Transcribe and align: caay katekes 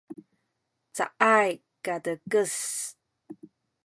caay 0.95 1.09
katekes 1.83 2.53